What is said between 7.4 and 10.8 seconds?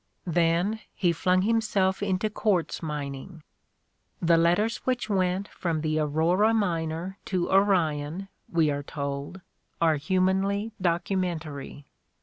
Orion," we are told, "are humanly